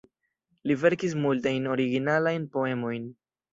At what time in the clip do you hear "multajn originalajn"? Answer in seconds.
1.27-2.51